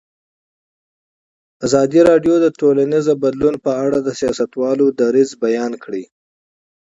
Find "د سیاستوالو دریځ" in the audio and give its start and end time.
4.01-5.29